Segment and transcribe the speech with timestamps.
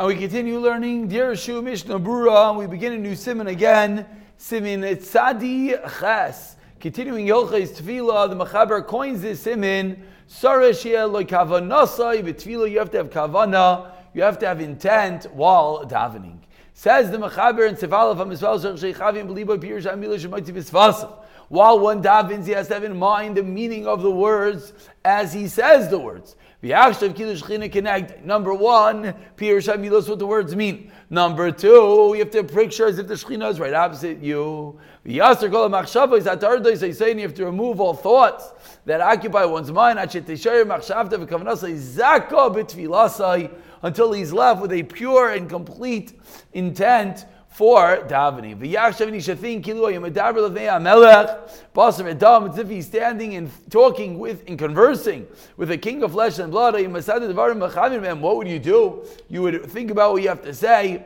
[0.00, 2.48] And we continue learning Dirshu Mishnah Berurah.
[2.48, 4.06] and we begin a new simon again,
[4.38, 6.56] Simin Tzadi Ches.
[6.80, 12.96] Continuing Yochai's Tefillah, the Machaber coins this simin, Sarashia lo kavanasai, B'Tefillah you have to
[12.96, 16.38] have kavana, you have to have intent while davening.
[16.72, 21.12] Says the Machaber in Sefalav HaMisval Shechavim B'Libo Pirish HaMilah Shemoitzi V'Svasav.
[21.50, 24.72] While one davens, he has to have in mind the meaning of the words
[25.04, 26.36] as he says the words.
[27.72, 28.24] connect.
[28.24, 30.92] Number one, Pirush Hamilos, what the words mean.
[31.10, 34.78] Number two, you have to picture as if the Shechina is right opposite you.
[35.04, 35.48] You have to
[37.44, 38.52] remove all thoughts
[38.84, 39.98] that occupy one's mind
[43.82, 46.20] until he's left with a pure and complete
[46.52, 47.26] intent
[47.60, 48.56] for davening.
[48.58, 51.28] V'yachshav think kilu yemadaber levnei amelech
[51.74, 52.48] basar edam.
[52.48, 55.26] It's if he's standing and talking with and conversing
[55.58, 56.72] with a king of flesh and blood.
[56.80, 59.04] What would you do?
[59.28, 61.04] You would think about what you have to say,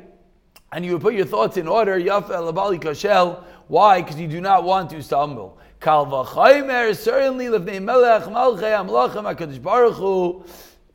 [0.70, 1.98] and you would put your thoughts in order.
[1.98, 3.42] Yaf elabali kashel.
[3.66, 4.02] Why?
[4.02, 5.58] Because you do not want to stumble.
[5.80, 10.44] Kal v'chaymer certainly levnei melech malchei amlachem hakadosh baruch hu.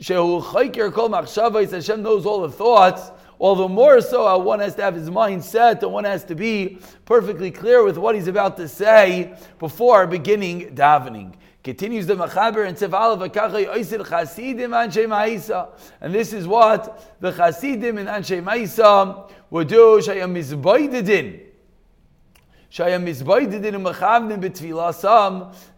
[0.01, 1.71] Shehu chayker kol machshavos.
[1.71, 3.11] Hashem knows all the thoughts.
[3.39, 6.35] The more so, uh, one has to have his mind set and one has to
[6.35, 11.35] be perfectly clear with what he's about to say before beginning davening.
[11.63, 12.77] Continues the Machaber and
[14.05, 14.73] chasidim.
[16.01, 20.01] And this is what the chasidim and anshe ma'isa would do,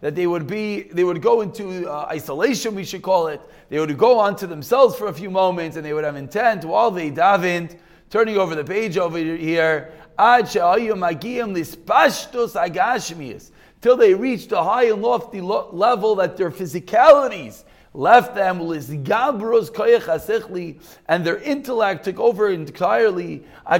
[0.00, 3.40] that they would be, they would go into uh, isolation, we should call it.
[3.70, 6.90] They would go onto themselves for a few moments, and they would have intent while
[6.90, 7.78] they davened.
[8.10, 9.90] Turning over the page over here,
[13.80, 18.60] till they reached a high and lofty lo- level that their physicalities left them
[21.08, 23.44] and their intellect took over entirely.
[23.66, 23.78] They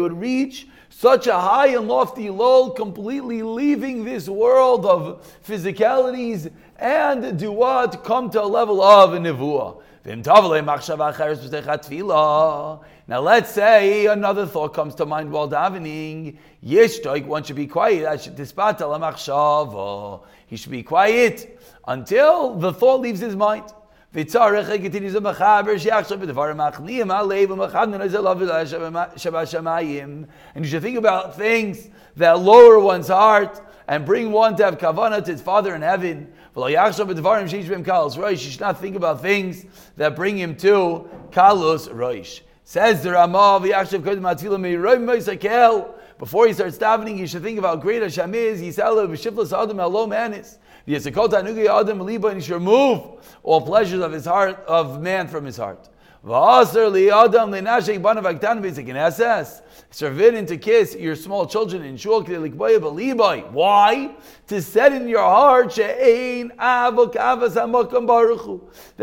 [0.00, 7.36] would reach such a high and lofty lull, completely leaving this world of physicalities and
[7.36, 8.04] do what?
[8.04, 9.82] come to a level of nevuah.
[13.08, 16.36] Now let's say another thought comes to mind while davening.
[16.60, 18.20] Yes, one should be quiet.
[20.46, 23.64] He should be quiet until the thought leaves his mind.
[24.14, 28.00] V'tzarech continues the mechaber she'achshav b'devarim machniyim alev u'mechadnan
[29.16, 30.28] shamayim.
[30.54, 34.78] And you should think about things that lower one's heart and bring one to have
[34.78, 36.32] kavanah to his Father in heaven.
[36.56, 36.92] You
[38.36, 39.66] should not think about things
[39.96, 42.42] that bring him to kalus roish.
[42.62, 43.58] Says the Ramah,
[46.18, 48.62] before he starts davening, you should think about great Hashem is.
[48.62, 50.58] Yisrael b'shiflas adam alo manis.
[50.86, 53.02] And he should remove
[53.42, 55.88] all pleasures of his heart, of man from his heart.
[56.26, 56.72] It's
[60.00, 64.16] forbidden to kiss your small children in shul Why?
[64.46, 65.98] To set in your heart that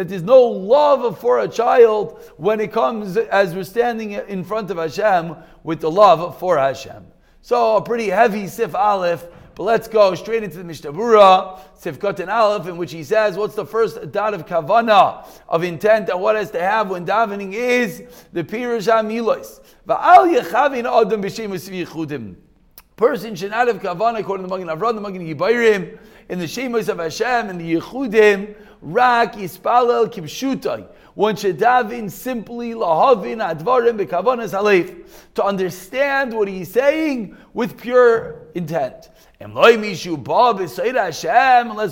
[0.09, 4.78] there's no love for a child when it comes as we're standing in front of
[4.78, 7.06] Hashem with the love for Hashem.
[7.44, 12.19] So a pretty heavy sif aleph but let's go straight into the Mishnah Berurah, Sifkot
[12.19, 16.22] and Aleph, in which he says, what's the first dot of kavana, of intent, and
[16.22, 18.03] what has to have when davening is
[18.34, 19.62] the Pirush HaMilos.
[19.88, 22.35] Va'al yechavin adam b'shem
[22.95, 25.97] Person should not have kavana, according to the Magen Avraham, the Magen Yibayrim,
[26.29, 30.88] in the Shemos of Hashem, and the Yechudim, rak yispalel kibshutai.
[31.14, 34.96] One should daven simply lahavin advarim bekavanas halef
[35.36, 39.09] to understand what he's saying with pure intent.
[39.44, 40.06] Unless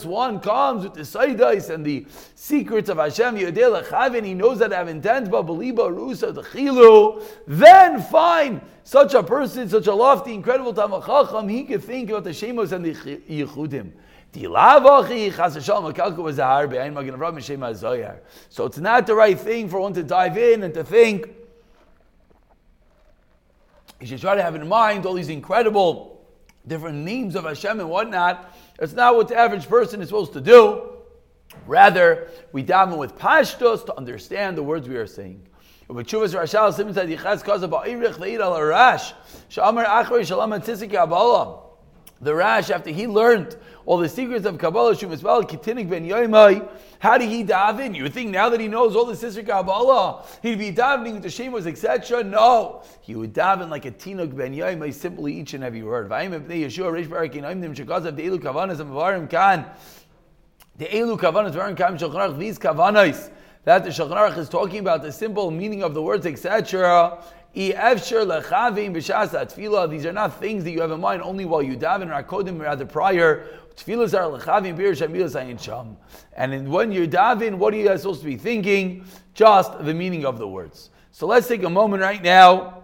[0.06, 2.06] one comes with the Saidais and the
[2.36, 5.32] secrets of Hashem, and he knows that I have intent,
[7.48, 8.62] then fine.
[8.84, 12.86] Such a person, such a lofty, incredible Tamachacham, he can think about the Shemos and
[12.86, 13.94] the Yichudim.
[18.50, 21.30] So it's not the right thing for one to dive in and to think.
[24.00, 26.22] You should try to have in mind all these incredible
[26.68, 28.56] different names of Hashem and whatnot.
[28.80, 30.92] It's not what the average person is supposed to do.
[31.66, 35.42] Rather, we daven with pashtos to understand the words we are saying.
[42.22, 43.56] The Rash, after he learned
[43.90, 46.70] all the secrets of Kabbalah, Shumisbal, Kitinik ben Yoimai,
[47.00, 47.96] how did he daven?
[47.96, 51.28] You would think now that he knows all the sister Kabbalah, he'd be with the
[51.28, 52.24] Shemos, etc.
[52.24, 56.08] No, he would daven like a Tinuk ben Yoimai, simply each and every word.
[56.08, 56.70] The Elu
[58.40, 59.66] Kavanas, Kavanas, Varim Kan,
[62.38, 63.32] these Kavanas,
[63.64, 67.24] that the Shulchan is talking about the simple meaning of the words, etc.
[67.54, 67.96] These are
[70.14, 73.46] not things that you have in mind only while you daven or akodim rather prior.
[76.36, 79.06] And when you're daven, what are you guys supposed to be thinking?
[79.34, 80.90] Just the meaning of the words.
[81.12, 82.84] So let's take a moment right now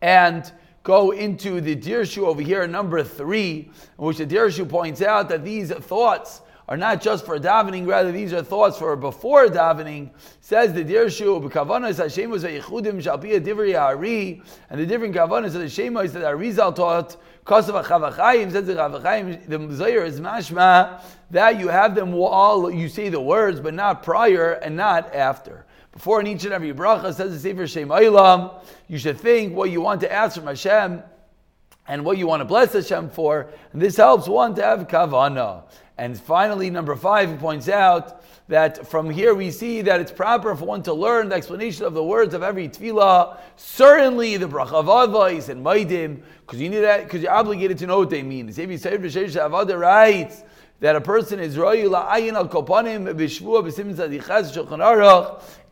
[0.00, 0.50] and
[0.82, 5.44] go into the Dirshu over here, number three, in which the Dirshu points out that
[5.44, 10.10] these thoughts are not just for davening, rather these are thoughts for before davening.
[10.40, 15.54] Says the Dirshu, "B'kavanas Hashem was yichudim shalpia divri hari," and the different kavanas of
[15.54, 17.16] the Shemos that Arizal taught.
[17.46, 22.70] Kosav Chavachayim says the Chavachayim, the Zayir is mashma that you have them all.
[22.70, 25.64] You say the words, but not prior and not after.
[25.92, 27.90] Before in each and every bracha says the Sefer Shem
[28.86, 31.02] you should think what you want to ask from Hashem
[31.88, 35.62] and what you want to bless Hashem for, and this helps one to have kavana.
[35.98, 40.54] And finally, number five, he points out that from here we see that it's proper
[40.54, 43.36] for one to learn the explanation of the words of every tefillah.
[43.56, 47.86] Certainly, the bracha of advice and maidim, because you need that because you're obligated to
[47.86, 48.46] know what they mean.
[48.46, 50.44] The writes
[50.80, 52.46] that a person is la'ayin al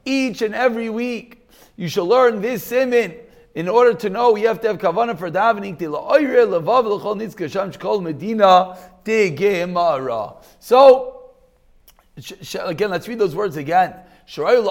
[0.05, 1.49] each and every week.
[1.77, 3.15] You shall learn this simin
[3.57, 5.79] in order to know, you have to have kavana for davening.
[10.61, 11.31] So,
[12.67, 13.95] again, let's read those words again.
[14.27, 14.63] So here,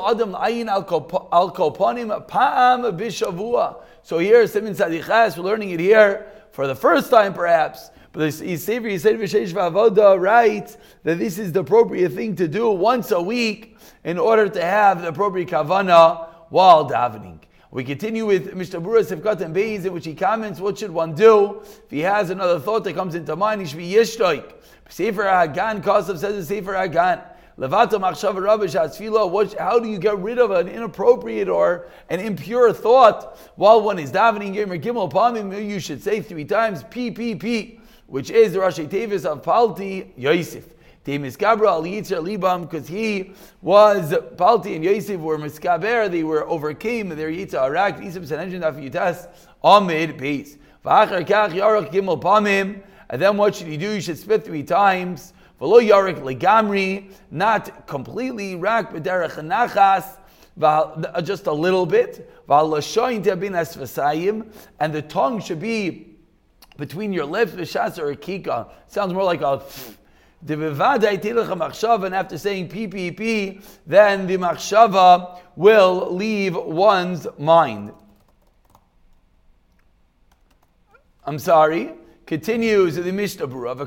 [4.45, 7.89] Simin Sadichas, we're learning it here for the first time, perhaps.
[8.11, 13.19] But Yisrael V'Sheish V'Avoda writes that this is the appropriate thing to do once a
[13.19, 17.39] week in order to have the appropriate kavana while davening.
[17.75, 21.13] We continue with Mishnah Berurah Sivkat and Beis, in which he comments, what should one
[21.13, 21.59] do?
[21.59, 24.53] If he has another thought that comes into mind, he should be yishtoik.
[24.87, 27.19] Sefer Hagan, Kosav says the Sefer Hagan.
[27.57, 33.37] Levata machshav rabish How do you get rid of an inappropriate or an impure thought
[33.57, 34.55] while one is davening?
[34.81, 39.25] Gimel Pamim, you should say three times P P P, which is the Rashi Tevis
[39.25, 40.74] of Palti Yosef.
[41.05, 47.09] Miskabra al Yitzhak Libam, because he was Palti and Yosef were Miskaber, they were overcame
[47.09, 49.27] their Yitzhak Arak, Isim Sanenjin Afiutas,
[49.63, 50.57] Amid Peace.
[50.83, 53.93] V'achar kach Yarach Gimel Pamim, and then what should he do?
[53.93, 55.33] You should spit three times.
[55.61, 60.17] V'lo Yarach Legamri, not completely, Rak B'derech Nachas,
[61.23, 62.31] just a little bit.
[62.47, 62.71] And
[64.93, 66.15] the tongue should be
[66.77, 68.15] between your lips, v'shas or a
[70.47, 77.91] more like a and after saying PPP, then the machshava will leave one's mind.
[81.25, 81.93] I'm sorry.
[82.25, 83.77] Continues the Mishnah Berurah.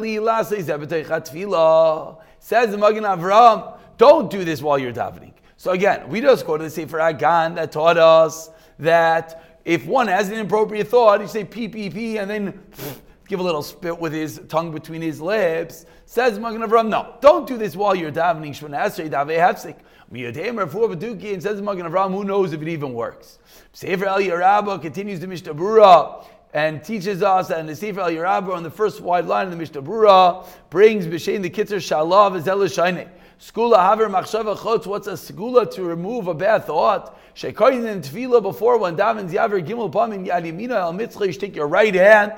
[0.00, 5.32] Li lasei zebetei Says the Magen Avraham, don't do this while you're davening.
[5.56, 10.28] So again, we just to the Sefer Hagan that taught us that if one has
[10.28, 12.60] an inappropriate thought, you say PPP and then
[13.28, 15.86] give a little spit with his tongue between his lips.
[16.06, 19.76] Says Magen Avram, no, don't do this while you're davening Shemona Esrei Davei Hefsek.
[20.10, 23.38] And says Magen Avram, who knows if it even works?
[23.74, 28.54] Sefer Elya Rabbah continues the Mishnah Berurah and teaches us, and the Sefer Elya Rabbah
[28.54, 32.46] on the first wide line of the Mishnah Berurah brings B'Shein the Kitzur Shalah as
[32.46, 33.10] Elishayne.
[33.40, 34.84] Skula haver machshava chotz.
[34.84, 37.16] What's a skula to remove a bad thought?
[37.36, 41.24] Shekoyin in tefillah before one davens yaver gimel pamin yad yamina al mitzcha.
[41.24, 42.32] You take your right hand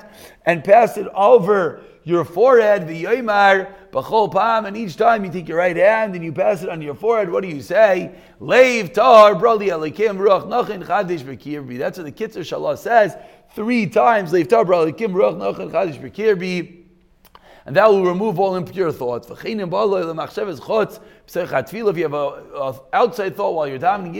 [0.45, 2.87] and pass it over your forehead.
[2.87, 4.67] The yoymar b'chol pam.
[4.67, 7.31] And each time you take your right hand and you pass it on your forehead.
[7.31, 8.11] What do you say?
[8.39, 11.79] Leiv tar brali alikim ruach nachin chadish b'kirbi.
[11.79, 13.17] That's what the Kitzur Shalah says
[13.55, 14.31] three times.
[14.31, 16.80] Leiv tar brali alikim ruach nachin chadish b'kirbi
[17.65, 19.29] and that will remove all impure thoughts.
[19.29, 19.73] If you have
[22.13, 24.15] an outside thought while you're davening,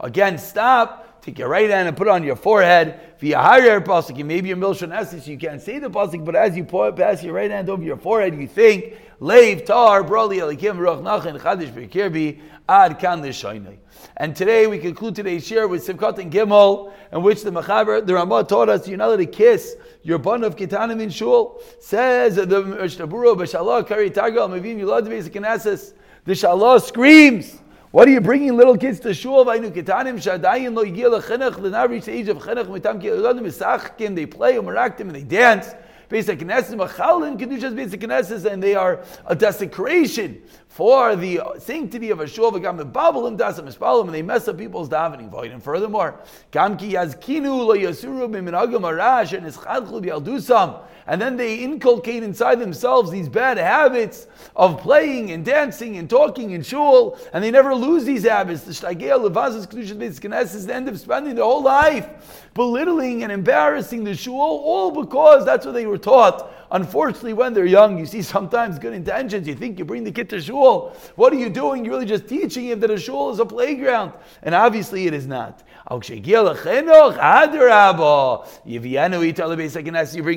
[0.00, 1.00] again, stop.
[1.22, 3.00] Take your right hand and put it on your forehead.
[3.22, 7.32] Er Maybe a milshon esses, you can't say the pasuk, but as you pass your
[7.32, 12.40] right hand over your forehead, you think, Leiv tar brali alikim ruach nachin chadish bekirbi
[12.68, 13.78] ad kan lishaynai.
[14.18, 18.14] And today we conclude today's share with Sivkat and Gimel, in which the Machaber, the
[18.14, 21.60] Ramah taught us you're not allowed to kiss your bun of Kitanim in Shul.
[21.80, 25.92] Says the Mishnah Berurah, B'Shalah Kari Tagal Mavim Yulad.
[26.24, 27.58] The Shalah screams.
[27.90, 29.44] What are you bringing little kids to shul?
[29.44, 31.60] Vainu kitanim shadayin lo yigil lechinach.
[31.62, 32.66] They're not reached the age of chinach.
[32.66, 34.16] Mitam ki'eladim misachkim.
[34.16, 35.74] They play umaraktim and they dance.
[36.10, 40.42] Beis HaKnesses, Machalin Kedushas Beis HaKnesses, and they are a desecration
[40.74, 44.88] for the sanctity of a shul, v'gam mebabalim dasam mispalim, and they mess up people's
[44.88, 45.52] davening void.
[45.52, 46.18] And furthermore,
[46.50, 53.12] gam ki yazkinu lo yasuru miminagam arash and bialdusam, and then they inculcate inside themselves
[53.12, 54.26] these bad habits
[54.56, 58.62] of playing and dancing and talking in shul, and they never lose these habits.
[58.62, 63.30] The shtagel levazas kedushas beis is the end of spending their whole life belittling and
[63.30, 66.50] embarrassing the shul, all because that's what they were taught.
[66.74, 69.46] Unfortunately, when they're young, you see sometimes good intentions.
[69.46, 70.92] You think you bring the kid to shul.
[71.14, 71.84] What are you doing?
[71.84, 74.12] You're really just teaching him that a shul is a playground.
[74.42, 75.62] And obviously, it is not.
[75.88, 76.24] You bring it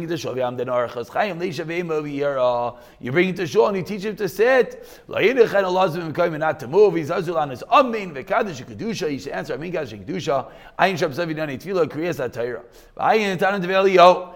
[0.09, 0.37] to shul.
[2.99, 5.01] You bring it to shul and you teach him to sit.
[5.07, 6.93] Not to move.
[6.93, 8.15] He's on his amin.
[8.15, 10.51] You should answer amin kedusha.
[10.77, 12.61] Ayin shab sevi dani tefillah kriyas atayra.
[12.95, 14.35] Ayin tanan develi yo.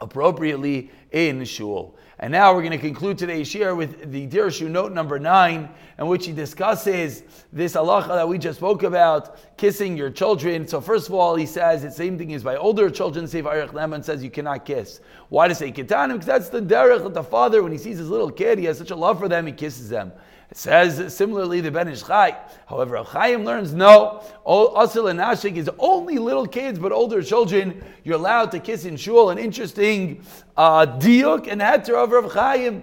[0.00, 1.96] appropriately in shul.
[2.18, 6.06] And now we're going to conclude today's share with the Dirshu note number nine, in
[6.06, 10.68] which he discusses this halacha that we just spoke about, kissing your children.
[10.68, 13.24] So first of all, he says the same thing is by older children.
[13.24, 15.00] Seif Arich Leman says you cannot kiss.
[15.30, 16.12] Why to say kitanim?
[16.12, 18.76] Because that's the derech that the father, when he sees his little kid, he has
[18.76, 20.12] such a love for them, he kisses them.
[20.50, 22.36] It says similarly the Ben Ish Chai.
[22.66, 24.20] However, Chaim learns no.
[24.44, 28.96] Asil and Nashik is only little kids, but older children you're allowed to kiss in
[28.96, 29.30] shul.
[29.30, 30.24] An interesting
[30.56, 32.82] uh, diuk and heter of Rav Chaim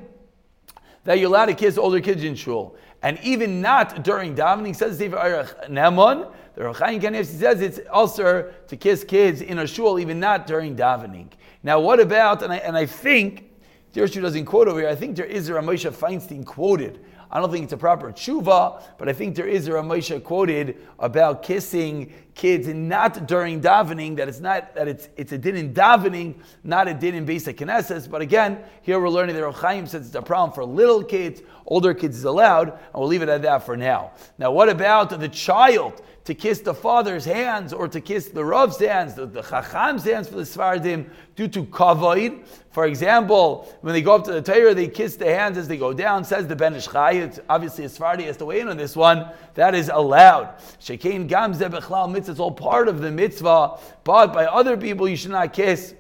[1.03, 4.73] that you're allowed to kiss older kids in shul, and even not during davening.
[4.73, 5.19] Says David
[5.69, 6.31] Neman.
[6.55, 10.47] The Rav Chaim Kanef says it's also to kiss kids in a shul, even not
[10.47, 11.27] during davening.
[11.63, 13.43] Now, what about and I, and I think.
[13.93, 14.89] Dirshu doesn't quote over here.
[14.89, 18.81] I think there is a Ramosha Feinstein quoted I don't think it's a proper tshuva,
[18.97, 24.15] but I think there is a Ramosha quoted about kissing kids and not during davening,
[24.17, 27.57] that it's not that it's it's a din in davening, not a din in basic
[27.57, 28.09] Knesses.
[28.09, 31.41] But again, here we're learning that Rav Chaim says it's a problem for little kids,
[31.65, 34.11] older kids is allowed, and we'll leave it at that for now.
[34.37, 36.01] Now, what about the child?
[36.27, 40.27] to kiss the father's hands or to kiss the Rav's hands, the, the Chacham's hands
[40.27, 42.45] for the Svardim, due to kavod.
[42.71, 45.77] For example, when they go up to the Torah, they kiss the hands as they
[45.77, 46.25] go down.
[46.25, 46.87] Says the Ben Ish
[47.19, 49.29] It's obviously a Svardi has to weigh in on this one.
[49.55, 50.57] That is allowed.
[50.79, 55.15] Shekein Gam Zebechlal mitzvah, it's all part of the mitzvah, but by other people you
[55.15, 55.93] should not kiss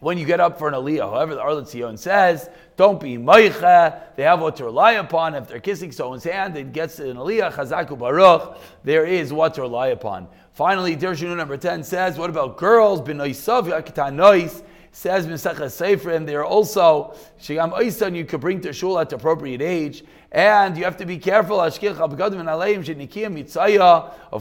[0.00, 1.10] when you get up for an aliyah.
[1.10, 4.00] However, the Or L'Tzion says, don't be moicha.
[4.16, 5.36] They have what to rely upon.
[5.36, 8.58] If they're kissing someone's hand, it gets an aliyah, chazaku baruch.
[8.82, 10.26] There is what to rely upon.
[10.54, 13.00] Finally, Dirshinu number 10 says, what about girls?
[13.00, 18.98] B'noisav yakitanois says Mesechah Seifrim, they are also Shigam Oisan you could bring to shul
[18.98, 20.04] at the appropriate age.
[20.30, 21.78] And you have to be careful, of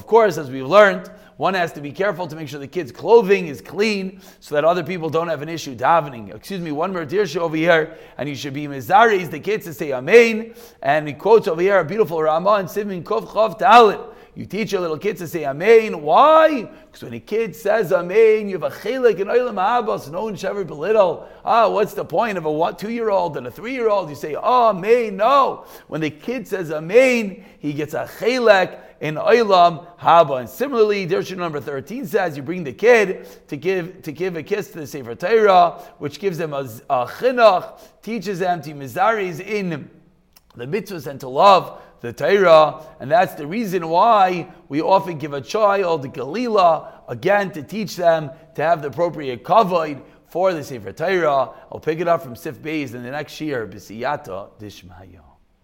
[0.08, 3.48] course, as we've learned, one has to be careful to make sure the kid's clothing
[3.48, 6.34] is clean so that other people don't have an issue davening.
[6.36, 9.74] Excuse me, one more Dirshu over here, and you should be mizaris, the kids to
[9.74, 10.54] say Amen.
[10.82, 14.11] And he quotes over here a beautiful Ramah and Simin Kov Chav Talit.
[14.34, 16.02] You teach your little kids to say Amen.
[16.02, 16.64] Why?
[16.64, 20.10] Because when a kid says Amen, you have a chelik in Oilam Haba.
[20.10, 21.28] No one should ever belittle.
[21.44, 24.10] Ah, what's the point of a two-year-old and a three-year-old?
[24.10, 25.18] You say Amen.
[25.18, 25.66] No.
[25.88, 30.40] When the kid says Amen, he gets a chelik in Oilam Haba.
[30.40, 34.44] And similarly, Dirshu number 13 says you bring the kid to give to give a
[34.44, 39.42] kiss to the Sefer Torah, which gives them a, a chinuch, teaches them to mizaris
[39.42, 39.90] in
[40.56, 45.34] the mitzvahs and to love the Torah, and that's the reason why we often give
[45.34, 50.64] a child the Galila, again, to teach them to have the appropriate kavod for the
[50.64, 51.52] Sefer Torah.
[51.72, 55.31] I'll pick it up from Sif Beis in the next year, B'siyata Dishmaya.